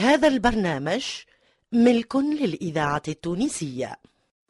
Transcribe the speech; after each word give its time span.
هذا 0.00 0.28
البرنامج 0.28 1.02
ملك 1.72 2.16
للإذاعة 2.16 3.02
التونسية. 3.08 3.96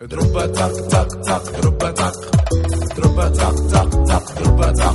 دروبا 0.01 0.47
تق 0.47 0.89
تق 0.89 1.09
تق 1.21 1.61
دروبا 1.61 1.91
تق. 1.91 2.15
دروبا 2.97 3.29
تق 3.29 3.55
تق 3.73 4.05
تق 4.05 4.43
دروبا 4.43 4.73
تق. 4.73 4.95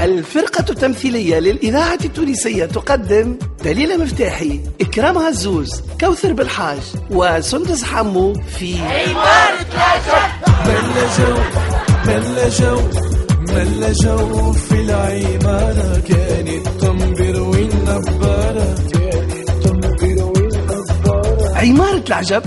الفرقة 0.00 0.64
التمثيلية 0.70 1.38
للإذاعة 1.38 1.98
التونسية 2.04 2.64
تقدم 2.64 3.38
دليلة 3.64 3.96
مفتاحي 3.96 4.60
إكرام 4.80 5.18
عزوز 5.18 5.82
كوثر 6.00 6.32
بالحاج 6.32 6.80
وسندس 7.10 7.84
حمو 7.84 8.34
في 8.34 8.74
ملا 10.66 11.06
جو 11.18 11.36
ملا 12.06 12.48
جو 12.48 12.80
ملا 13.48 13.92
جو 13.92 14.52
في 14.52 14.74
العمارة 14.80 16.00
كانت 16.08 16.57
العجب 22.08 22.42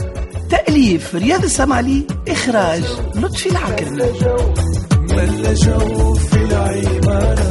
تأليف 0.50 1.16
رياض 1.16 1.44
السمعلي 1.44 2.08
إخراج 2.28 2.84
لطفي 3.16 3.50
العكرمي 3.52 4.12
ملا 5.12 5.54
جو 5.54 6.14
في 6.14 6.36
العمارة 6.38 7.51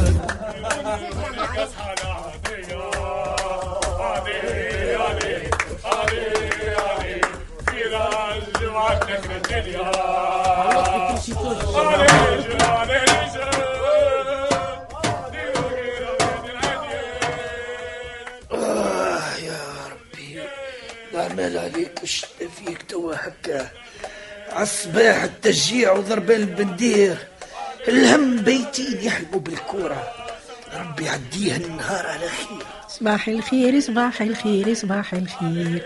عليك 21.75 22.03
مش 22.03 22.25
فيك 22.65 22.81
توا 22.81 23.15
هكا. 23.15 23.69
عالصباح 24.49 25.23
التشجيع 25.23 25.91
وضربان 25.91 26.41
البندير. 26.41 27.17
الهم 27.87 28.41
بيتين 28.41 28.97
يحلموا 29.01 29.39
بالكورة. 29.39 30.13
ربي 30.73 31.05
يعديها 31.05 31.57
النهار 31.57 32.07
على 32.07 32.29
خير. 32.29 32.65
صباح 32.87 33.27
الخير 33.27 33.79
صباح 33.79 34.21
الخير 34.21 34.73
صباح 34.73 35.13
الخير. 35.13 35.85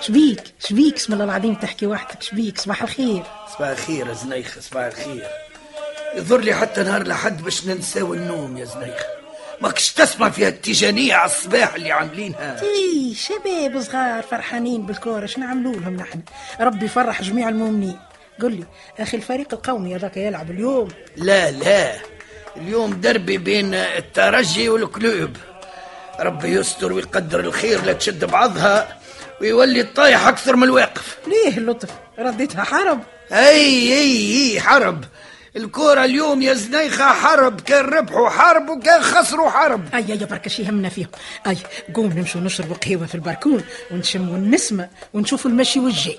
شبيك 0.00 0.42
شبيك 0.58 0.96
اسم 0.96 1.12
الله 1.12 1.24
العظيم 1.24 1.54
تحكي 1.54 1.86
وحدك. 1.86 2.22
شبيك 2.22 2.60
صباح 2.60 2.82
الخير. 2.82 3.22
صباح 3.56 3.68
الخير 3.68 4.08
يا 4.08 4.14
زنيخة 4.14 4.60
صباح 4.60 4.84
الخير. 4.84 5.26
يظهر 6.16 6.40
لي 6.40 6.54
حتى 6.54 6.82
نهار 6.82 7.02
لحد 7.02 7.42
باش 7.42 7.66
ننساو 7.66 8.14
النوم 8.14 8.56
يا 8.56 8.64
زنيخة. 8.64 9.15
ماكش 9.60 9.92
تسمع 9.92 10.30
فيها 10.30 10.48
التيجانية 10.48 11.14
على 11.14 11.30
الصباح 11.30 11.74
اللي 11.74 11.92
عاملينها. 11.92 12.62
اي 12.62 13.14
شباب 13.14 13.80
صغار 13.80 14.22
فرحانين 14.22 14.86
بالكورة. 14.86 15.26
شنو 15.26 15.44
نعملوا 15.44 15.72
لهم 15.72 15.96
نحن؟ 15.96 16.20
ربي 16.60 16.84
يفرح 16.84 17.22
جميع 17.22 17.48
المؤمنين. 17.48 17.98
قل 18.42 18.52
لي 18.52 18.64
أخي 18.98 19.16
الفريق 19.16 19.54
القومي 19.54 19.96
هذاك 19.96 20.16
يلعب 20.16 20.50
اليوم؟ 20.50 20.88
لا 21.16 21.50
لا. 21.50 21.92
اليوم 22.56 22.92
دربي 23.00 23.38
بين 23.38 23.74
الترجي 23.74 24.68
والكلوب 24.68 25.36
ربي 26.20 26.48
يستر 26.48 26.92
ويقدر 26.92 27.40
الخير 27.40 27.84
لا 27.84 27.92
تشد 27.92 28.24
بعضها 28.24 28.98
ويولي 29.40 29.80
الطايح 29.80 30.26
أكثر 30.26 30.56
من 30.56 30.62
الواقف. 30.62 31.18
ليه 31.26 31.58
اللطف؟ 31.58 31.90
رديتها 32.18 32.64
حرب. 32.64 33.00
أي 33.32 33.92
أي 33.92 34.52
أي 34.52 34.60
حرب. 34.60 35.04
الكورة 35.56 36.04
اليوم 36.04 36.42
يا 36.42 36.54
زنيخة 36.54 37.04
حرب 37.04 37.60
كان 37.60 37.84
ربحوا 37.84 38.28
حرب 38.28 38.68
وكان 38.68 39.02
خسروا 39.02 39.50
حرب 39.50 39.94
أي 39.94 40.12
أي 40.12 40.18
بركة 40.18 40.50
شي 40.50 40.62
يهمنا 40.62 40.88
فيهم 40.88 41.08
أي 41.46 41.56
قوم 41.94 42.06
نمشوا 42.06 42.40
نشربوا 42.40 42.76
قهوة 42.76 43.06
في 43.06 43.14
الباركون 43.14 43.64
ونشموا 43.90 44.36
النسمة 44.36 44.88
ونشوفوا 45.14 45.50
المشي 45.50 45.80
والجاي. 45.80 46.18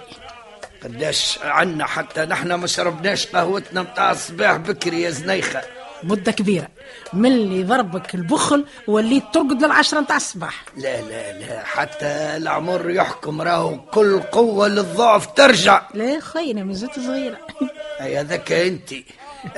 قداش 0.84 1.40
عنا 1.44 1.86
حتى 1.86 2.26
نحن 2.26 2.54
ما 2.54 2.68
شربناش 2.68 3.28
قهوتنا 3.28 3.82
متاع 3.82 4.12
الصباح 4.12 4.58
بكري 4.58 5.02
يا 5.02 5.10
زنيخة. 5.10 5.62
مدة 6.04 6.32
كبيرة. 6.32 6.68
من 7.14 7.32
اللي 7.32 7.64
ضربك 7.64 8.16
البخل 8.16 8.66
وليت 8.88 9.24
ترقد 9.34 9.64
للعشرة 9.64 10.00
نتاع 10.00 10.16
الصباح. 10.16 10.66
لا 10.78 11.02
لا 11.02 11.40
لا 11.40 11.64
حتى 11.66 12.06
العمر 12.38 12.90
يحكم 12.90 13.42
راهو. 13.42 13.78
كل 13.80 14.20
قوة 14.20 14.68
للضعف 14.68 15.26
ترجع. 15.26 15.82
لا 15.94 16.20
خينا 16.20 16.64
من 16.64 16.74
زلت 16.74 17.00
صغيرة. 17.00 17.38
أي 18.02 18.20
هذاك 18.20 18.52
انت 18.52 18.94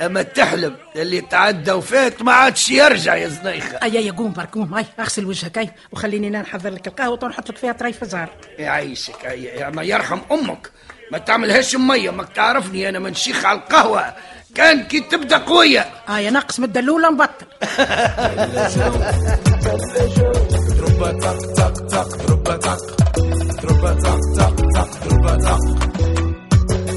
أما 0.00 0.22
تحلم 0.22 0.76
اللي 0.96 1.20
تعدى 1.20 1.72
وفات 1.72 2.22
ما 2.22 2.32
عادش 2.32 2.70
يرجع 2.70 3.14
يا 3.16 3.28
زنيخة. 3.28 3.78
أي 3.82 3.98
أي 3.98 4.10
قوم 4.10 4.32
بركوم 4.32 4.74
أي 4.74 4.84
أغسل 5.00 5.26
وجهك 5.26 5.58
أي 5.58 5.70
وخليني 5.92 6.28
أنا 6.28 6.40
نحضر 6.42 6.70
لك 6.70 6.86
القهوة 6.86 7.18
ونحط 7.22 7.50
لك 7.50 7.56
فيها 7.56 7.72
طريف 7.72 8.04
زهر 8.04 8.28
يعيشك 8.58 9.26
أي 9.26 9.44
يا 9.44 9.70
ما 9.70 9.82
يرحم 9.82 10.18
أمك. 10.32 10.70
ما 11.12 11.18
تعملهاش 11.18 11.76
مية 11.76 12.10
ماك 12.10 12.28
تعرفني 12.34 12.88
أنا 12.88 12.98
منشيخ 12.98 13.44
على 13.44 13.58
القهوة. 13.58 14.14
كان 14.54 14.82
كي 14.84 15.00
تبدأ 15.00 15.38
قوية. 15.38 15.86
أي 16.16 16.30
ناقص 16.30 16.58
من 16.60 16.64
الدلولة 16.64 17.10
نبطل 17.10 17.46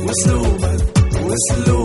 وسلومة 0.08 0.78
وسلومة 1.24 1.83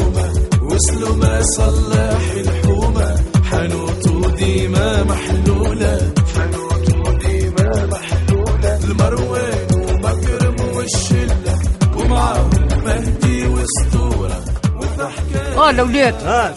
صلح 1.56 2.30
الحومة. 2.36 3.16
حنوته 3.50 4.30
ديما 4.36 5.02
محلولة. 5.04 6.12
حنوته 6.34 7.18
ديما 7.28 7.86
محلولة. 7.86 8.78
المروان 8.84 9.66
ومكرم 9.74 10.76
والشلة. 10.76 11.58
ومعاهم 11.96 12.50
المهدي 12.52 13.46
واسطورة. 13.46 14.44
وضحكة 14.76 15.58
آه 15.58 15.70
الاولاد 15.70 16.14
آه. 16.26 16.54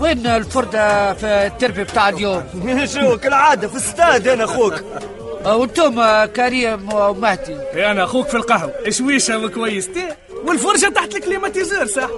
وين 0.00 0.26
الفردة 0.26 1.14
في 1.14 1.26
التربي 1.26 1.84
بتاع 1.84 2.08
اليوم؟ 2.08 2.42
شو 2.94 3.16
كالعادة 3.16 3.68
في 3.68 3.76
استاد 3.76 4.28
أنا 4.28 4.44
أخوك. 4.44 4.74
آه 5.46 5.56
وأنتم 5.56 5.98
آه، 6.00 6.26
كريم 6.26 6.92
ومهدي. 6.92 7.56
أنا 7.74 8.04
أخوك 8.04 8.28
في 8.28 8.36
القهوة. 8.36 8.72
شويشه 8.90 9.38
وكويس؟ 9.38 9.88
والفرشة 10.44 10.88
تحت 10.88 11.16
الكليماتيزور 11.16 11.86
صح؟ 11.86 12.08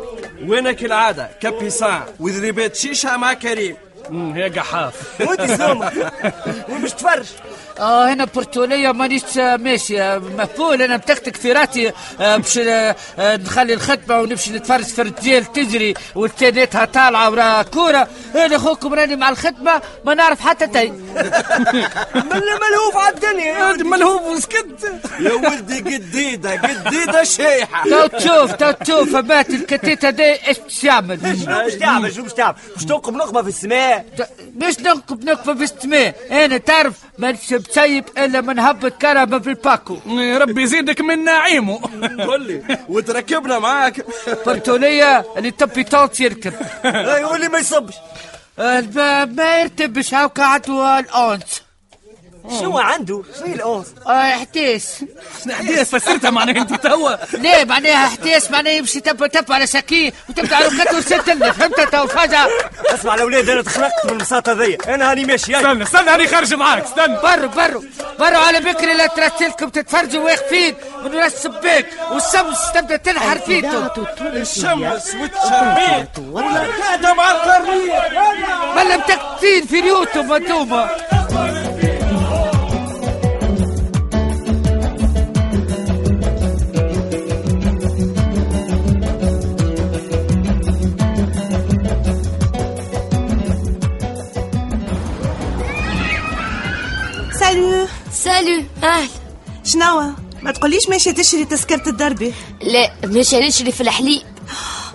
وين 0.46 0.70
كالعادة 0.70 1.30
كابيسان 1.40 2.02
وذريبات 2.20 2.76
شيشة 2.76 3.16
مع 3.16 3.34
كريم. 3.34 3.76
يا 4.36 4.48
قحاف 4.48 5.20
ودي 5.20 5.56
سومة 5.56 6.12
وين 6.68 6.82
باش 6.82 6.92
تفرج. 6.92 7.26
آه 7.80 8.12
هنا 8.12 8.24
برتولية 8.24 8.92
مانيش 8.92 9.38
آه، 9.38 9.56
ماشي 9.56 10.02
آه، 10.02 10.18
مفول 10.18 10.82
أنا 10.82 10.96
بتكتك 10.96 11.36
في 11.36 11.52
راتي 11.52 11.92
آه، 12.20 12.36
باش 12.36 12.58
نخلي 13.18 13.74
الخدمة 13.74 14.18
ونمشي 14.20 14.52
نتفرج 14.52 14.84
في 14.84 15.02
الرجال 15.02 15.52
تجري 15.52 15.94
والتانيتها 16.14 16.84
طالعة 16.84 17.30
ورا 17.30 17.62
كورة. 17.62 18.08
أنا 18.34 18.56
اخوكم 18.56 18.94
راني 18.94 19.16
مع 19.16 19.28
الخدمة 19.28 19.82
ما 20.04 20.14
نعرف 20.14 20.40
حتى 20.40 20.66
تي 20.66 20.88
من 22.30 22.46
ملهوف 22.62 22.96
على 22.96 23.14
الدنيا؟ 23.14 23.70
هاد 23.70 23.82
ملهوب 23.82 24.22
وسكت. 24.22 25.00
يا 25.20 25.32
ولدي 25.32 25.78
قديدة 25.96 26.50
قديدة 26.60 27.24
شيحة. 27.24 27.84
تو 27.90 28.06
تشوف 28.06 28.52
تو 28.52 28.70
تشوف 28.70 29.14
مات 29.14 29.50
الكتيتة 29.50 30.10
دي 30.10 30.22
إيش 30.48 30.58
باش 30.58 30.84
يعمل؟ 30.84 31.18
إيش 31.64 31.74
تعمل؟ 31.74 32.14
شو 32.14 32.22
باش 32.22 32.32
تعمل؟ 32.32 32.54
باش 32.76 32.84
تنقب 32.84 33.14
نقبة 33.14 33.42
في 33.42 33.48
السماء. 33.48 34.06
مش 34.56 34.78
ننقب 34.80 35.24
نقفة 35.24 35.54
في 35.54 35.64
السماء. 35.64 36.14
أنا 36.30 36.56
تعرف 36.58 36.94
مانيش 37.18 37.40
بسيب 37.70 38.04
إلا 38.18 38.40
من 38.40 38.58
هبة 38.58 38.88
كرهبة 38.88 39.38
في 39.38 39.50
الباكو. 39.50 39.98
ربي 40.38 40.62
يزيدك 40.62 41.00
من 41.00 41.24
نعيمه. 41.24 41.80
قول 42.28 42.46
لي 42.46 42.78
وتركبنا 42.88 43.58
معاك. 43.58 44.06
برتولية 44.46 45.24
اللي 45.36 45.50
تبي 45.50 45.84
توت 45.84 46.20
يركب. 46.20 46.52
إي 46.84 47.24
واللي 47.24 47.48
ما 47.48 47.58
يصبش. 47.58 47.94
الباب 48.58 49.36
ما 49.36 49.60
يرتبش 49.60 50.14
هاكا 50.14 50.42
عدو 50.42 50.86
الأونس. 50.98 51.62
شنو 52.60 52.78
عنده؟ 52.78 53.22
شنو 53.38 53.54
الأنس 53.54 53.86
آه 54.06 54.10
احتيس 54.10 55.04
حديث 55.50 55.94
فسرتها 55.94 56.30
معناها 56.30 56.62
أنت 56.62 56.74
توا. 56.86 57.36
ليه 57.38 57.64
معناها 57.64 58.06
احتيس 58.06 58.50
معناها 58.50 58.72
يمشي 58.72 59.00
تب 59.00 59.26
تب 59.26 59.52
على 59.52 59.66
سكين 59.66 60.12
وتبدأ 60.28 60.56
على 60.56 60.66
ركبته 60.66 60.96
وستلنا 60.98 61.52
فهمت؟ 61.52 61.80
تو 61.80 62.06
فجأة. 62.06 62.48
اسمع 62.94 63.14
الاولاد 63.14 63.48
أنا 63.50 63.62
تخنقت 63.62 63.92
من 64.04 64.10
البساطة 64.12 64.52
ذي 64.52 64.78
أنا 64.88 65.10
هاني 65.10 65.24
ماشي. 65.24 65.56
استنى 65.56 65.82
استنى 65.82 66.14
أنا 66.14 66.26
خارج 66.26 66.54
معاك 66.54 66.82
استنى. 66.84 67.16
برو 67.22 67.48
برو. 67.48 67.84
برو 68.18 68.38
على 68.38 68.60
بكري 68.60 68.94
لا 68.94 69.06
ترسلكم 69.06 69.68
تتفرجوا 69.68 70.24
واقفين 70.24 70.74
من 71.04 71.14
راس 71.14 71.34
السباك 71.34 71.86
والشمس 72.12 72.72
تبدأ 72.74 72.96
تنحر 72.96 73.38
فيكم 73.38 73.88
الشمس 74.20 75.14
والتشربيت 75.14 76.18
ولا 76.30 76.66
قاعدة 76.80 77.14
مع 77.14 77.30
القرية 77.30 78.08
بلا 78.74 78.96
متكتين 78.96 79.66
في 79.66 79.80
ريوتهم 79.80 80.32
انتوما 80.32 80.90
سالو 97.50 97.86
سالو 98.12 98.64
أهلا 98.82 99.08
شنو 99.64 100.12
ما 100.42 100.50
تقوليش 100.52 100.88
ماشي 100.88 101.12
تشري 101.12 101.44
تذكرة 101.44 101.88
الدربي. 101.88 102.34
لا 102.62 102.92
مش 103.04 103.34
نشري 103.34 103.72
في 103.72 103.80
الحليب 103.80 104.22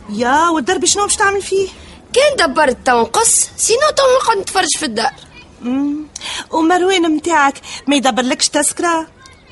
يا 0.10 0.50
والدربي 0.50 0.88
شنو 0.88 1.04
باش 1.04 1.16
تعمل 1.16 1.42
فيه؟ 1.42 1.68
كان 2.14 2.48
دبرت 2.48 2.78
تو 2.86 3.02
نقص 3.02 3.50
sinon 3.58 3.80
تو 3.98 4.04
نقعد 4.22 4.38
نتفرج 4.38 4.78
في 4.78 4.86
الدار. 4.86 5.14
ومروان 6.52 7.02
متاعك 7.02 7.62
ما 7.88 7.96
يدبرلكش 7.96 8.50
تذكرة؟ 8.50 9.08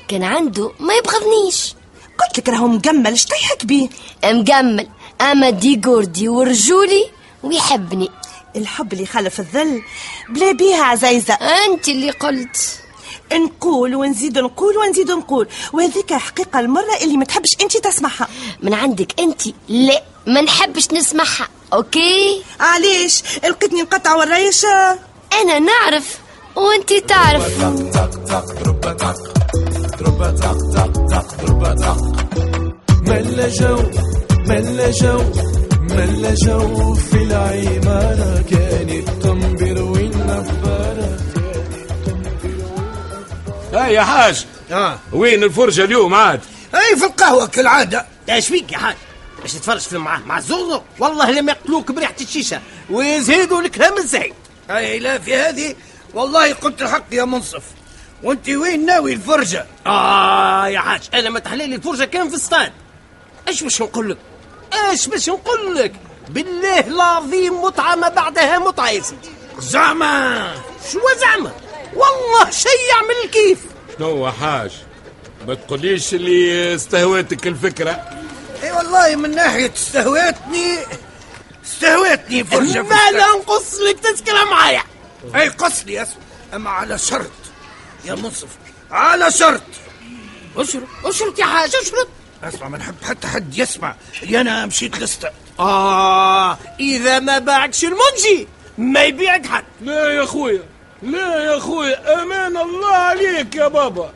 كان 0.08 0.22
عنده 0.22 0.72
ما 0.80 0.94
يبغضنيش 0.94 1.74
قلت 2.20 2.38
لك 2.38 2.48
راهو 2.48 2.68
مقمل 2.68 3.12
اش 3.12 3.24
طيحك 3.24 3.66
بيه 3.66 3.88
مقمل 4.24 4.88
أما 5.20 5.50
دي 5.50 5.76
جوردي 5.76 6.28
ورجولي 6.28 7.10
ويحبني. 7.42 8.10
الحب 8.56 8.92
اللي 8.92 9.06
خلف 9.06 9.40
الظل 9.40 9.82
بلا 10.28 10.52
بيها 10.52 10.84
عزيزة 10.84 11.34
أنت 11.34 11.88
اللي 11.88 12.10
قلت. 12.10 12.83
نقول 13.32 13.94
ونزيد 13.94 14.38
نقول 14.38 14.76
ونزيد 14.76 15.10
نقول. 15.10 15.48
وهذيك 15.72 16.12
حقيقة 16.14 16.60
المرة 16.60 16.96
اللي 17.02 17.16
ما 17.16 17.24
تحبش 17.24 17.50
انت 17.62 17.76
تسمعها. 17.76 18.28
من 18.62 18.74
عندك 18.74 19.20
أنت؟ 19.20 19.42
لا 19.68 20.02
ما 20.26 20.40
نحبش 20.40 20.88
نسمعها 20.92 21.48
أوكي؟ 21.72 22.42
علاش؟ 22.60 23.22
لقيتني 23.44 23.82
نقطع 23.82 24.14
والريشة 24.14 24.98
أنا 25.42 25.58
نعرف 25.58 26.18
وأنت 26.56 26.92
تعرف. 26.92 27.60
ضربة 27.60 28.06
ضربة 30.00 30.30
ضربة 30.30 31.96
ملا 33.06 33.48
جو 33.48 33.76
ملا 34.48 34.90
جو 34.90 35.18
ملا 35.90 36.34
جو 36.34 36.94
في 36.94 37.16
العمارة 37.16 38.44
كانت 38.50 39.08
تنبر 39.22 39.53
ها 43.84 43.88
يا 43.88 44.02
حاج. 44.02 44.46
آه. 44.72 44.98
وين 45.12 45.42
الفرجة 45.42 45.84
اليوم 45.84 46.14
عاد؟ 46.14 46.40
أي 46.74 46.96
في 46.96 47.04
القهوة 47.04 47.46
كالعادة. 47.46 48.06
إيش 48.30 48.48
فيك 48.48 48.72
يا 48.72 48.78
حاج؟ 48.78 48.96
باش 49.42 49.52
تتفرج 49.52 49.80
في 49.80 49.98
مع 49.98 50.18
مع 50.18 50.38
الزغزغ 50.38 50.80
والله 50.98 51.30
لما 51.30 51.52
يقتلوك 51.52 51.92
بريحة 51.92 52.14
الشيشة 52.20 52.60
ويزيدوا 52.90 53.62
لك 53.62 53.82
هم 53.82 53.98
الزعيم 53.98 54.34
أي 54.70 54.98
لا 54.98 55.18
في 55.18 55.36
هذه. 55.36 55.74
والله 56.14 56.54
قلت 56.54 56.82
الحق 56.82 57.04
يا 57.12 57.24
منصف. 57.24 57.62
وأنت 58.22 58.48
وين 58.48 58.86
ناوي 58.86 59.12
الفرجة؟ 59.12 59.66
آه 59.86 60.68
يا 60.68 60.80
حاج 60.80 61.02
أنا 61.14 61.30
ما 61.30 61.38
تحليلي 61.38 61.74
الفرجة 61.74 62.04
كان 62.04 62.28
في 62.28 62.34
الصاد. 62.34 62.72
إيش 63.48 63.62
باش 63.62 63.82
نقول 63.82 64.10
لك؟ 64.10 64.18
إيش 64.90 65.06
باش 65.06 65.28
نقول 65.28 65.74
لك؟ 65.74 65.92
بالله 66.28 66.80
العظيم 66.80 67.62
متعه 67.62 67.94
ما 67.94 68.08
بعدها 68.08 68.58
متعه 68.58 68.90
يا 68.90 69.02
سيدي. 69.02 69.30
زعما. 69.58 70.54
شو 70.92 71.00
زعما؟ 71.20 71.52
والله 71.94 72.50
شي 72.50 72.68
يعمل 72.90 73.14
الكيف. 73.24 73.58
شنو 73.98 74.32
حاج؟ 74.32 74.72
ما 75.46 75.54
تقوليش 75.54 76.14
اللي 76.14 76.74
استهوتك 76.74 77.46
الفكرة. 77.46 78.10
إي 78.62 78.72
والله 78.72 79.16
من 79.16 79.30
ناحية 79.30 79.72
استهوتني 79.76 80.78
استهوتني 81.64 82.44
فرجة 82.44 82.82
ما. 82.82 83.10
لا 83.12 83.26
نقص 83.38 83.74
لك 83.74 84.00
تذكرة 84.00 84.44
معايا. 84.44 84.82
إي 85.34 85.48
قص 85.48 85.84
لي 85.86 86.02
أسمع. 86.02 86.16
أما 86.54 86.70
على 86.70 86.98
شرط 86.98 87.30
يا 88.04 88.14
منصف 88.14 88.48
على 88.90 89.30
شرط. 89.30 89.62
أشرط 90.56 90.82
أشرط 91.04 91.38
يا 91.38 91.44
حاج 91.44 91.70
أشرط. 91.82 92.08
أسمع 92.44 92.68
ما 92.68 92.78
نحب 92.78 92.94
حتى 93.02 93.26
حد 93.26 93.58
يسمع. 93.58 93.96
اللي 94.22 94.40
أنا 94.40 94.66
مشيت 94.66 94.98
لسته 94.98 95.28
آه 95.58 96.58
إذا 96.80 97.18
ما 97.18 97.38
باعكش 97.38 97.84
المنجي 97.84 98.48
ما 98.78 99.02
يبيعك 99.02 99.46
حد. 99.46 99.64
لا 99.80 100.10
يا 100.10 100.24
خويا 100.24 100.62
لا 101.04 101.44
يا 101.44 101.58
خويا 101.58 102.22
أمان 102.22 102.56
الله 102.56 102.92
عليك 102.92 103.54
يا 103.54 103.68
بابا. 103.68 104.12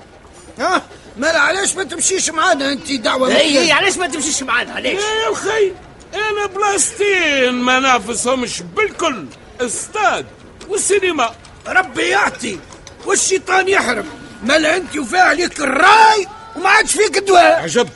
ها؟ 0.58 0.82
مالا 1.16 1.40
علاش 1.40 1.76
ما 1.76 1.84
تمشيش 1.84 2.30
معانا 2.30 2.72
أنت 2.72 2.92
دعوة 2.92 3.36
اي 3.36 3.60
مكان؟ 3.60 3.76
علاش 3.76 3.96
ما 3.96 4.06
تمشيش 4.06 4.42
معانا؟ 4.42 4.72
علاش؟ 4.74 4.94
لا 4.94 5.22
يا 5.24 5.28
الخي 5.28 5.72
أنا 6.14 6.46
بلاستين 6.46 7.54
ما 7.54 7.78
نافسهمش 7.78 8.62
بالكل. 8.62 9.26
استاد 9.60 10.26
والسينما. 10.68 11.34
ربي 11.66 12.02
يعطي 12.02 12.58
والشيطان 13.06 13.68
يحرم. 13.68 14.06
مالا 14.42 14.76
أنت 14.76 14.96
وفاء 14.96 15.26
عليك 15.26 15.60
الراي 15.60 16.26
وما 16.56 16.68
عادش 16.68 16.92
فيك 16.92 17.18
دواء. 17.18 17.62
عجب. 17.62 17.88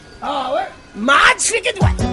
ما 0.97 1.13
عادش 1.13 1.49
فيك 1.49 1.75
دواء. 1.81 2.12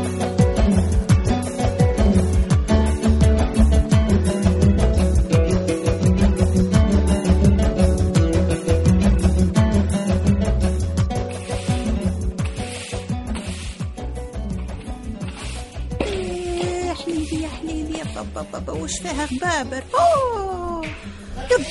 بابا 18.42 18.74
وش 18.74 18.92
فيها 19.00 19.26
غبابر. 19.26 19.84
أوه. 19.94 20.86
يب. 21.52 21.66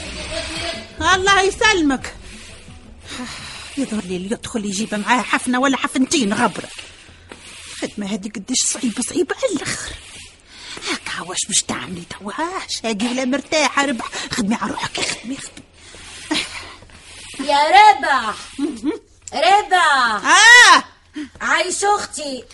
الله 1.15 1.41
يسلمك. 1.43 2.15
يظهر 3.79 4.03
لي 4.05 4.17
اللي 4.17 4.26
يدخل 4.32 4.65
يجيب 4.65 4.94
معاه 4.94 5.23
حفنة 5.23 5.61
ولا 5.61 5.76
حفنتين 5.76 6.32
غبرة. 6.35 6.69
خدمة 7.82 8.06
هذه 8.06 8.29
قديش 8.29 8.59
صعيبة 8.65 9.03
صعيبة 9.03 9.37
على 9.43 9.53
الآخر. 9.56 9.93
هكا 10.91 11.29
واش 11.29 11.38
باش 11.49 11.62
تعملي 11.62 12.03
تواش 12.20 12.85
هادي 12.85 13.09
ولا 13.09 13.25
مرتاحة 13.25 13.85
ربح. 13.85 14.06
خدمي 14.31 14.55
على 14.55 14.70
روحك 14.70 15.00
خدمي 15.00 15.37
خدمي. 15.37 15.65
يا 17.49 17.59
ربح. 17.69 18.37
ربح. 19.35 20.25
آه! 20.25 20.85
عايش 21.41 21.85
أختي. 21.85 22.44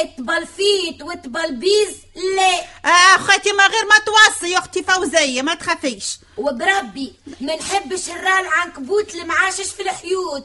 اتبلفيت 0.00 1.02
وتبلبيز 1.02 1.96
لا. 2.36 2.60
آه 2.90 3.16
أختي 3.16 3.52
ما 3.52 3.66
غير 3.66 3.84
ما 3.84 3.98
توصي 4.06 4.50
يا 4.52 4.58
أختي 4.58 4.82
فوزية 4.82 5.42
ما 5.42 5.54
تخافيش. 5.54 6.18
وبربي 6.36 7.12
ما 7.40 7.56
نحبش 7.56 8.08
الرال 8.10 8.46
العنكبوت 8.46 9.14
المعاشش 9.14 9.66
في 9.66 9.82
الحيوط. 9.82 10.44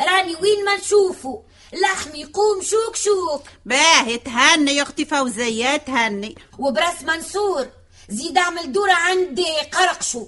راني 0.00 0.34
وين 0.34 0.64
ما 0.64 0.76
نشوفه 0.76 1.42
لحم 1.72 2.14
يقوم 2.14 2.62
شوك 2.62 2.96
شوك. 2.96 3.42
باهي 3.66 4.18
تهني 4.18 4.76
يا 4.76 4.82
أختي 4.82 5.04
فوزية 5.04 5.76
تهني 5.76 6.34
وبراس 6.58 7.02
منصور 7.02 7.68
زيد 8.08 8.38
أعمل 8.38 8.72
دورة 8.72 8.92
عندي 8.92 9.46
قرقشو. 9.72 10.26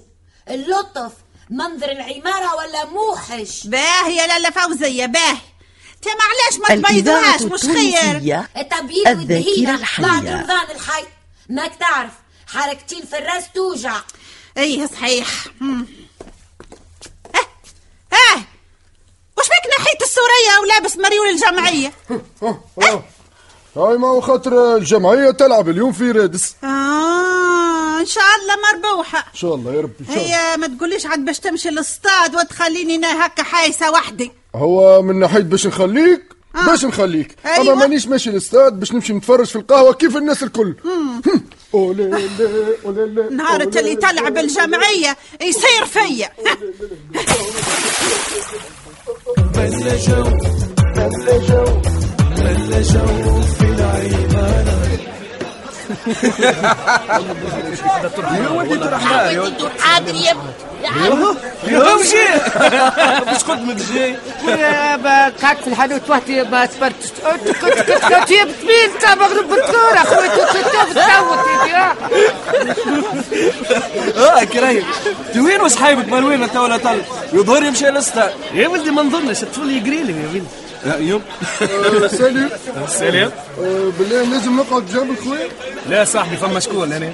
اللطف 0.49 1.11
منظر 1.49 1.91
العمارة 1.91 2.55
ولا 2.55 2.85
موحش. 2.85 3.67
باهي 3.67 4.15
يا 4.15 4.27
لالا 4.27 4.49
فوزية 4.49 5.05
باهي 5.05 5.37
تما 6.01 6.21
علاش 6.31 6.59
ما 6.69 6.89
تبيضوهاش؟ 6.89 7.41
مش 7.41 7.61
خير. 7.61 8.45
التبييض 8.57 9.07
الذاكرة 9.07 9.19
والدهينة 9.19 9.75
الحية. 9.75 10.03
بعد 10.03 10.27
رمضان 10.27 10.75
الحي. 10.75 11.03
ماك 11.49 11.75
تعرف 11.75 12.11
حركتين 12.47 13.05
في 13.05 13.17
الراس 13.17 13.43
توجع. 13.53 14.01
إيه 14.57 14.85
صحيح. 14.85 15.27
آه 15.61 15.85
آه 18.13 18.41
وش 19.37 19.45
بك 19.47 19.79
نحيت 19.79 20.01
السورية 20.01 20.59
ولابس 20.61 20.97
مريول 20.97 21.27
الجمعية؟ 21.27 21.93
هاي 23.77 23.97
ما 23.97 24.07
هو 24.07 24.21
خاطر 24.21 24.75
الجمعية 24.75 25.31
تلعب 25.31 25.69
اليوم 25.69 25.91
في 25.91 26.11
رادس. 26.11 26.55
آه 26.63 27.99
إن 27.99 28.05
شاء 28.05 28.23
الله 28.41 28.55
مربوحة. 28.71 29.19
إن 29.19 29.37
شاء 29.37 29.55
الله 29.55 29.73
يا 29.73 29.81
رب 29.81 29.91
إن 29.99 30.05
شاء 30.05 30.17
الله. 30.17 30.51
هي 30.51 30.57
ما 30.57 30.67
تقوليش 30.67 31.05
عاد 31.05 31.25
باش 31.25 31.39
تمشي 31.39 31.69
للصطاد 31.69 32.35
وتخليني 32.35 32.95
أنا 32.95 33.25
هكا 33.25 33.43
حايسة 33.43 33.91
وحدي. 33.91 34.31
هو 34.55 35.01
من 35.01 35.19
ناحية 35.19 35.39
باش 35.39 35.67
نخليك 35.67 36.21
باش 36.67 36.85
نخليك. 36.85 37.35
أيوة. 37.45 37.61
اما 37.61 37.73
مانيش 37.75 38.07
ماشي 38.07 38.29
الاستاد 38.29 38.79
باش 38.79 38.93
نمشي 38.93 39.13
نتفرج 39.13 39.45
في 39.45 39.55
القهوة 39.55 39.93
كيف 39.93 40.17
الناس 40.17 40.43
الكل. 40.43 40.75
اولي 41.73 42.03
لي 42.09 42.29
اولي 42.85 43.05
لي 43.05 43.35
نهار 43.35 43.61
أولي 43.63 43.79
اللي 43.79 43.89
لي. 43.89 43.95
تلعب 43.95 44.37
الجمعية 44.37 45.17
يصير 45.41 45.85
فيا 45.85 46.29
ملا 49.55 49.97
جو 49.97 50.23
ملا 50.95 51.37
جو 51.47 51.81
ملا 52.37 52.81
جو 52.81 53.41
في 53.41 53.65
العمارة 53.65 54.97
يا 58.43 58.49
ولدي 58.49 58.73
الرحمن 58.73 59.33
يا 59.35 59.41
ولدي 59.41 59.69
حاضر 59.79 60.15
يا 60.15 60.35
يا 61.67 61.95
مشي 61.95 62.25
مش 63.31 63.43
قدمك 63.43 63.75
جاي 63.93 64.15
قعدت 65.43 65.61
في 65.63 65.67
الحانوت 65.67 66.09
وحدي 66.09 66.43
ما 66.43 66.65
سبرتش 66.65 67.07
كنت 67.31 67.47
كنت 67.57 67.79
كنت 67.79 68.03
كنت 68.03 68.29
جبت 68.29 68.55
مين 68.63 68.89
انت 68.95 69.19
مغلوب 69.21 69.45
بالكورة 69.49 70.03
خويا 70.03 70.27
كنت 70.27 70.57
تصوت 70.57 70.97
آه 74.17 74.43
كرايم 74.43 74.85
انت 75.27 75.37
وين 75.37 75.61
وصحايبك 75.61 76.07
مال 76.09 76.23
وين 76.23 76.43
انت 76.43 76.57
ولا 76.57 76.77
طل 76.77 77.01
يظهر 77.33 77.63
يمشي 77.63 77.85
للستاد 77.85 78.31
يا 78.53 78.67
ولدي 78.67 78.91
ما 78.91 79.01
نظنش 79.03 79.43
الطفل 79.43 79.71
يقري 79.71 80.03
لي 80.03 80.13
يا 80.23 80.27
ولدي 80.27 80.43
يب 80.85 81.21
سلام 82.87 83.31
آه، 83.61 83.91
بالله 83.99 84.23
لازم 84.23 84.57
نقعد 84.57 84.85
جنب 84.85 85.11
الخوي 85.11 85.37
لا 85.89 86.05
صاحبي 86.05 86.37
فما 86.37 86.59
شكون 86.59 86.93
هنا 86.93 87.13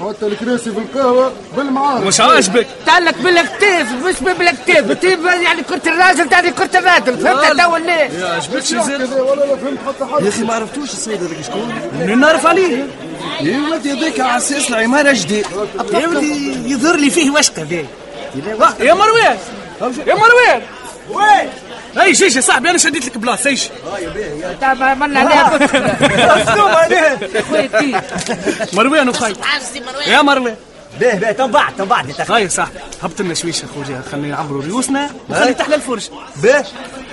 حتى 0.00 0.26
الكراسي 0.26 0.72
في 0.72 0.78
القهوة 0.78 1.32
بالمعارف 1.56 2.04
مش 2.06 2.20
عاجبك؟ 2.20 2.66
تعلق 2.86 3.18
بالاكتاف 3.18 3.92
مش 3.92 4.14
بالاكتاف 4.20 4.92
تجيب 4.92 5.24
يعني 5.26 5.62
كرة 5.62 5.80
الراجل 5.86 6.28
تعني 6.28 6.50
كرة 6.50 6.78
الراجل 6.78 7.18
فهمت 7.18 7.60
تو 7.60 7.72
ولا 7.72 8.02
يا 8.02 8.40
زين 8.40 9.12
ولا 9.12 9.44
لا 9.44 9.56
فهمت 9.56 9.78
حتى 9.86 10.04
حاجة. 10.12 10.24
يا 10.24 10.28
أخي 10.28 10.42
ما 10.42 10.54
عرفتوش 10.54 10.92
السيد 10.92 11.22
هذاك 11.22 11.44
شكون. 11.44 11.72
من 12.06 12.20
نعرف 12.20 12.46
عليه. 12.46 12.86
يا 13.40 13.58
ولدي 13.70 13.92
هذاك 13.92 14.20
على 14.20 14.36
أساس 14.36 14.68
العمارة 14.68 15.12
جديد 15.12 15.46
يا 15.92 16.08
ولدي 16.08 16.70
يظهر 16.72 16.96
لي 16.96 17.10
فيه 17.10 17.30
وشكه 17.30 17.62
ذا 17.62 17.84
يا 18.80 18.94
مروان. 18.94 19.38
يا 20.06 20.14
مروان. 20.14 20.62
وين؟ 21.10 21.48
أي 22.00 22.14
شيش 22.14 22.36
يا 22.36 22.40
صاحبي 22.40 22.70
أنا 22.70 22.78
شديت 22.78 23.06
لك 23.06 23.18
بلاصه 23.18 23.50
إيش 23.50 23.68
تابع 24.60 24.94
من 24.94 25.16
عليها 25.16 25.58
مصدوم 26.36 26.70
عليه. 26.70 27.18
مروان 28.72 29.08
وخي 29.08 29.34
يا 30.06 30.22
مروان. 30.22 30.56
باهي 31.00 31.18
باهي 31.18 31.34
تنبعت 31.34 31.72
تنبعت 31.78 32.08
يا 32.08 32.12
تخي 32.12 32.24
خاي 32.24 32.48
صاحبي 32.48 32.78
هبط 33.02 33.20
لنا 33.20 33.34
شويشه 33.34 33.64
خويا 33.74 34.02
خلينا 34.12 34.28
نعبروا 34.28 34.62
ريوسنا 34.62 35.10
وخلي 35.30 35.54
تحلى 35.54 35.74
الفرش 35.74 36.10
باهي 36.42 36.64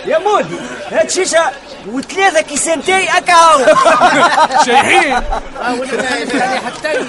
يا 0.08 0.18
مودي 0.20 0.56
هات 0.92 1.12
شيشة 1.12 1.40
وثلاثة 1.88 2.42
كيسانتي 2.42 3.08
أكاو. 3.18 3.76
شايحين. 4.66 5.16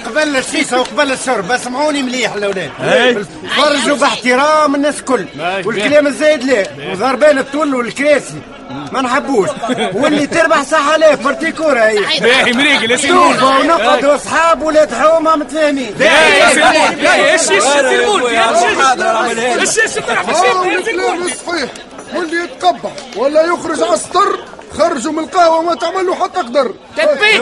قبل 0.05 0.37
الشيشة 0.37 0.79
وقبل 0.79 1.11
الشرب 1.11 1.51
اسمعوني 1.51 2.01
مليح 2.03 2.33
الأولاد. 2.33 2.71
أي. 2.81 3.25
فرجوا 3.57 3.97
باحترام 3.97 4.75
الناس 4.75 4.99
الكل. 4.99 5.25
والكلام 5.65 6.07
الزايد 6.07 6.43
لا. 6.43 6.65
وضربان 6.91 7.37
الطول 7.37 7.75
والكراسي. 7.75 8.41
ما 8.91 9.01
نحبوش. 9.01 9.49
واللي 9.93 10.27
تربح 10.27 10.63
صح 10.63 10.87
عليه 10.87 11.15
فرتي 11.15 11.51
كورة 11.51 11.79
هي. 11.79 12.19
باهي 12.19 12.53
مريقل 12.53 12.91
يا 12.91 12.97
سيمون. 12.97 13.33
نوفا 13.33 13.57
ونقعدوا 13.57 14.15
اصحاب 14.15 14.61
ولاد 14.61 14.93
حومة 14.93 15.35
متفاهمين. 15.35 15.91
باهي 15.99 16.39
يا 16.39 16.49
سيمون. 16.49 16.95
باهي. 16.95 17.31
إيش 17.31 17.51
إيش 17.51 17.63
تلعب 19.93 20.29
آه، 20.29 20.61
والكلام 20.61 21.25
الصحيح 21.25 21.69
واللي 22.15 22.43
يتقبح 22.43 22.91
ولا 23.17 23.41
يخرج 23.45 23.81
على 23.83 23.93
السطر 23.93 24.39
خرجوا 24.77 25.11
من 25.11 25.19
القهوة 25.19 25.57
وما 25.59 25.75
تعمل 25.75 26.05
له 26.05 26.15
حتى 26.15 26.39
قدر 26.39 26.73
تبيت 26.97 27.41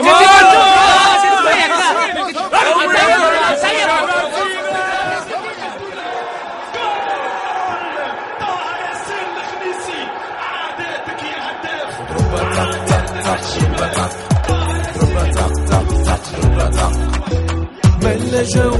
ملا 18.02 18.42
جو 18.42 18.70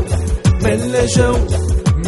ملا 0.62 1.06
جو. 1.06 1.65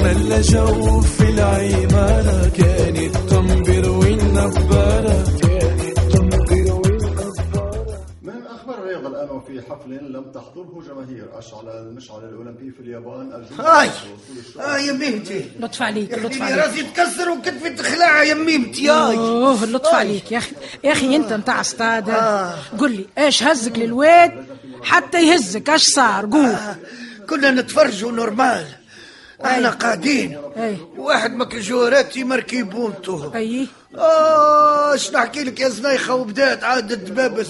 ملا 0.09 0.41
جو 0.41 1.01
في 1.01 1.29
العمارة 1.29 2.49
كان 2.59 2.97
التنبر 2.97 3.89
والنبارة 3.91 5.25
كان 5.43 5.81
التنبر 5.81 6.73
والنبارة 6.73 7.99
من 8.23 8.47
أخبار 8.47 8.79
الرياضة 8.79 9.09
الآن 9.09 9.31
وفي 9.31 9.63
حفل 9.63 9.91
لم 9.91 10.25
تحضره 10.35 10.83
جماهير 10.89 11.39
أشعل 11.39 11.69
المشعل 11.69 12.25
الأولمبي 12.25 12.71
في 12.71 12.81
اليابان 12.81 13.33
الجمهور 13.35 13.67
هاي! 13.71 13.91
آه 14.61 14.77
يا 14.79 14.93
ميمتي 14.93 15.45
لطف 15.61 15.83
عليك 15.83 16.19
لطف 16.19 16.43
عليك. 16.43 16.59
راسي 16.59 16.83
تكسر 16.83 17.29
وكتفي 17.31 17.71
تخلع 17.71 18.23
يا 18.23 18.35
ميمتي 18.35 18.91
أوه 18.91 19.65
لطف 19.65 19.95
عليك 19.95 20.33
يا 20.33 20.39
أخي. 20.39 20.53
يا 20.85 20.93
أخي 20.93 21.17
أنت 21.17 21.33
نتاع 21.33 21.61
استاد 21.61 22.11
قل 22.79 22.91
لي 22.93 23.07
إيش 23.19 23.43
هزك 23.43 23.79
للواد 23.79 24.33
حتى 24.83 25.29
يهزك؟ 25.29 25.71
إيش 25.71 25.83
صار؟ 25.83 26.27
قول. 26.27 26.55
كنا 27.29 27.51
نتفرجوا 27.51 28.13
normal. 28.13 28.65
إحنا 29.45 29.71
قاعدين 29.71 30.39
واحد 30.97 31.35
ماكل 31.35 31.61
جواراتي 31.61 32.25
مركي 32.25 32.63
بونتو 32.63 33.31
أي. 33.35 33.67
اش 34.95 35.13
نحكي 35.13 35.45
لك 35.45 35.61
يا 35.61 35.69
زنيخه 35.69 36.15
وبدات 36.15 36.65
عاد 36.65 36.93
الدبابس 36.93 37.47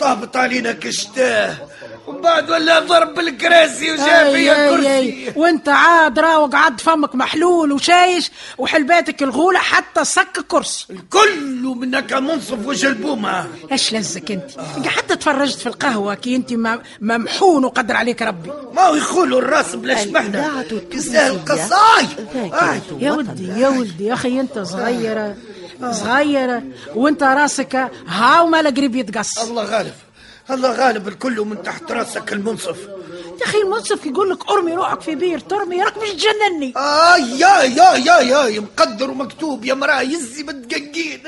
طابت 0.00 0.36
علينا 0.36 0.72
كشتاه. 0.72 1.56
ومن 2.06 2.20
بعد 2.20 2.50
ولا 2.50 2.80
ضرب 2.80 3.14
بالكراسي 3.14 3.92
وجاب 3.92 4.32
فيا 4.32 4.96
أي. 4.96 5.32
وانت 5.36 5.68
عاد 5.68 6.18
راوق 6.18 6.54
عاد 6.54 6.80
فمك 6.80 7.14
محلول 7.14 7.72
وشايش 7.72 8.30
وحلباتك 8.58 9.22
الغولة 9.22 9.58
حتى 9.58 10.04
صك 10.04 10.44
كرسي. 10.48 10.86
كله 11.10 11.74
منك 11.74 12.12
منصف 12.12 12.66
وجه 12.66 12.86
البومة. 12.86 13.46
إيش 13.72 13.94
لزك 13.94 14.30
أنت؟ 14.30 14.50
حتى 14.86 15.16
تفرجت 15.16 15.58
في 15.58 15.66
القهوة 15.66 16.14
كي 16.14 16.36
أنت 16.36 16.54
ممحون 17.00 17.64
وقدر 17.64 17.96
عليك 17.96 18.22
ربي. 18.22 18.50
ما 18.72 18.82
هو 18.82 18.94
يخولوا 18.94 19.38
الراس 19.38 19.74
بلا 19.74 20.04
شبحنا 20.04 20.64
يستاهل 20.92 21.38
قصاي. 21.44 22.06
آه. 22.52 22.80
يا 22.98 23.12
ولدي 23.12 23.60
يا 23.60 23.68
ولدي 23.68 24.04
يا 24.04 24.14
أخي 24.14 24.40
أنت 24.40 24.58
صغيرة 24.58 25.36
صغيرة 25.90 26.62
وأنت 26.94 27.22
راسك 27.22 27.90
هاو 28.06 28.46
ما 28.46 28.58
قريب 28.58 28.96
يتقص. 28.96 29.38
الله 29.38 29.64
غالب. 29.64 29.92
الله 30.54 30.72
غالب 30.72 31.08
الكل 31.08 31.40
من 31.40 31.62
تحت 31.62 31.92
راسك 31.92 32.32
المنصف. 32.32 32.76
يا 33.40 33.44
أخي 33.46 33.58
المنصف 33.58 34.06
يقول 34.06 34.30
لك 34.30 34.50
أرمي 34.50 34.74
روحك 34.74 35.00
في 35.00 35.14
بير 35.14 35.38
ترمي 35.38 35.82
راك 35.82 35.96
مش 35.98 36.08
تجنني 36.10 36.72
آه 36.76 37.16
يا 37.16 37.62
يا 37.62 37.94
يا 37.94 38.20
يا 38.48 38.60
مقدر 38.60 39.10
ومكتوب 39.10 39.64
يا 39.64 39.74
مراه 39.74 40.00
يزي 40.00 40.42
متقنقين 40.42 41.22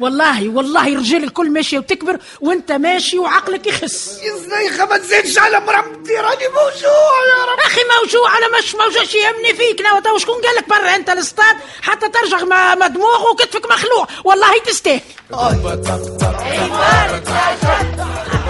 والله 0.00 0.48
والله 0.48 0.96
رجال 0.98 1.24
الكل 1.24 1.50
ماشية 1.50 1.78
وتكبر 1.78 2.18
وأنت 2.40 2.72
ماشي 2.72 3.18
وعقلك 3.18 3.66
يخس. 3.66 4.18
يا 4.22 4.36
زنيخة 4.36 4.84
ما 4.86 4.96
تزيدش 4.98 5.38
على 5.38 5.60
مرمتي 5.60 6.14
راني 6.16 6.48
موجوع 6.48 7.16
يا 7.30 7.44
رب. 7.52 7.58
أخي 7.66 7.80
موجوع 8.00 8.30
على 8.30 8.46
مش 8.58 8.74
موجوعش 8.74 9.14
يهمني 9.14 9.54
فيك. 9.54 9.80
ناوى 9.80 10.00
تو 10.00 10.18
شكون 10.18 10.34
قال 10.34 10.56
لك 10.56 10.68
برا؟ 10.68 10.94
أنت 10.96 11.10
الاستاد 11.10 11.56
حتى 11.82 12.08
ترجع 12.08 12.44
مدموغ 12.74 13.30
وكتفك 13.32 13.66
مخلوع. 13.70 14.06
والله 14.24 14.58
تستاهل. 14.66 15.00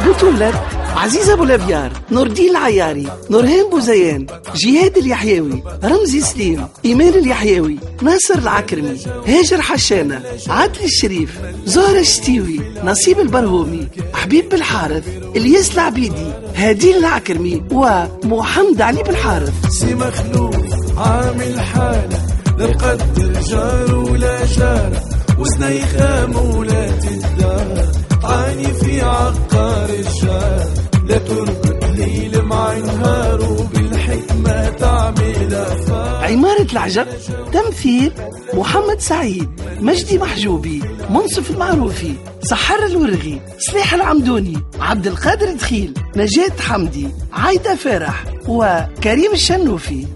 بطولة 0.07 0.53
عزيز 0.97 1.31
أبو 1.31 1.45
الأبيار 1.45 1.93
نور 2.11 2.27
الدين 2.27 2.51
العياري 2.51 3.07
نورهان 3.31 3.71
بوزيان 3.71 4.27
جهاد 4.55 4.97
اليحيوي 4.97 5.63
رمزي 5.85 6.21
سليم 6.21 6.67
إيمان 6.85 7.09
اليحيوي 7.09 7.79
ناصر 8.03 8.39
العكرمي 8.39 8.99
هاجر 9.27 9.61
حشانة 9.63 10.23
عادل 10.49 10.85
الشريف 10.85 11.41
زهرة 11.65 12.01
الشتيوي 12.01 12.61
نصيب 12.85 13.21
البرهومي 13.21 13.89
حبيب 14.15 14.49
بالحارث 14.49 15.09
إلياس 15.37 15.75
العبيدي 15.75 16.33
هادين 16.55 16.97
العكرمي 16.97 17.63
ومحمد 17.73 18.81
علي 18.83 19.03
بالحارث. 19.03 19.53
سي 19.69 19.95
مخلوق 19.95 20.57
عامل 20.97 21.61
حالة 21.61 22.27
لا 22.59 23.41
جار 23.41 23.95
ولا 23.95 24.47
جارة 24.47 25.03
وزنيخة 25.39 26.27
مولات 26.27 27.05
الدار 27.05 27.87
عاني 28.25 28.67
العجب 36.73 37.07
تمثيل 37.53 38.13
محمد 38.55 39.01
سعيد 39.01 39.49
مجدي 39.81 40.19
محجوبي 40.19 40.83
منصف 41.11 41.51
المعروفي 41.51 42.15
سحر 42.43 42.87
الورغي 42.87 43.41
سلاح 43.59 43.95
العمدوني 43.95 44.63
عبد 44.81 45.07
القادر 45.07 45.53
دخيل 45.53 45.95
نجاة 46.17 46.53
حمدي 46.61 47.09
عايدة 47.33 47.75
فرح 47.75 48.25
وكريم 48.49 49.33
الشنوفي. 49.33 50.07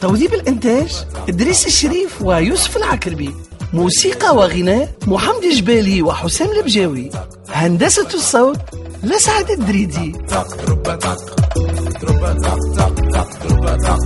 توظيف 0.00 0.34
الإنتاج 0.34 1.04
إدريس 1.28 1.66
الشريف 1.66 2.22
ويوسف 2.22 2.76
العكربي. 2.76 3.30
موسيقى 3.72 4.36
وغناء 4.36 4.88
محمد 5.06 5.42
جبالي 5.52 6.02
وحسام 6.02 6.48
البجاوي. 6.50 7.10
هندسة 7.48 8.08
الصوت 8.14 8.58
لسعد 9.02 9.50
الدريدي. 9.50 10.12
طق 12.00 12.32
طق 13.12 13.46
ضربة 13.46 13.76
طق 13.76 13.98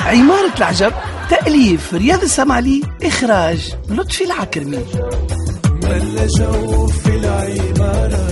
عمارة 0.00 0.52
العجب 0.56 0.92
تأليف 1.30 1.94
رياض 1.94 2.22
السمعلي 2.22 2.82
إخراج 3.02 3.74
لطفي 3.88 4.24
العكرمي. 4.24 4.84
ملا 5.82 6.26
جو 6.26 6.86
في 6.86 7.10
العمارة. 7.16 8.24